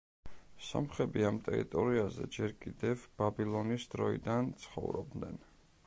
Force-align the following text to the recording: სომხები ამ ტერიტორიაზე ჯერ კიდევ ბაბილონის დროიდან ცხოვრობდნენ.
სომხები 0.67 1.25
ამ 1.27 1.37
ტერიტორიაზე 1.47 2.25
ჯერ 2.37 2.55
კიდევ 2.65 3.05
ბაბილონის 3.21 3.87
დროიდან 3.95 4.51
ცხოვრობდნენ. 4.65 5.41